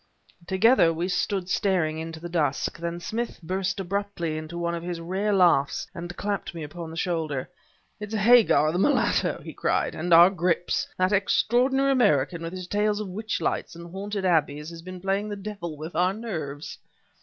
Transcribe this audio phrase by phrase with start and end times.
[0.47, 4.99] Together we stood staring into the dusk; then Smith burst abruptly into one of his
[4.99, 7.47] rare laughs, and clapped me upon the shoulder.
[7.99, 10.87] "It's Hagar, the mulatto!" he cried "and our grips.
[10.97, 15.29] That extraordinary American with his tales of witch lights and haunted abbeys has been playing
[15.29, 16.79] the devil with our nerves."